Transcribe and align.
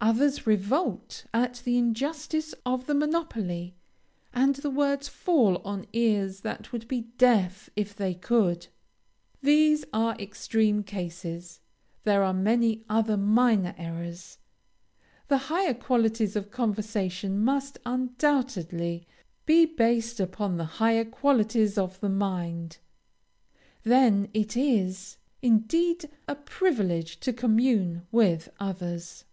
Others 0.00 0.46
revolt 0.46 1.26
at 1.34 1.60
the 1.64 1.76
injustice 1.76 2.54
of 2.64 2.86
the 2.86 2.94
monopoly, 2.94 3.74
and 4.32 4.54
the 4.54 4.70
words 4.70 5.08
fall 5.08 5.56
on 5.64 5.86
ears 5.92 6.40
that 6.42 6.72
would 6.72 6.86
be 6.86 7.08
deaf 7.18 7.68
if 7.74 7.96
they 7.96 8.14
could. 8.14 8.68
These 9.42 9.84
are 9.92 10.14
extreme 10.14 10.82
cases; 10.84 11.60
there 12.04 12.22
are 12.22 12.32
many 12.32 12.84
other 12.88 13.16
minor 13.16 13.74
errors. 13.76 14.38
The 15.26 15.36
higher 15.36 15.74
qualities 15.74 16.36
of 16.36 16.52
conversation 16.52 17.44
must 17.44 17.76
undoubtedly 17.84 19.04
be 19.46 19.66
based 19.66 20.20
upon 20.20 20.56
the 20.56 20.64
higher 20.80 21.04
qualities 21.04 21.76
of 21.76 21.98
the 22.00 22.08
mind; 22.08 22.78
then 23.82 24.28
it 24.32 24.56
is, 24.56 25.18
indeed, 25.42 26.08
a 26.28 26.36
privilege 26.36 27.18
to 27.20 27.32
commune 27.32 28.06
with 28.12 28.48
others. 28.60 29.24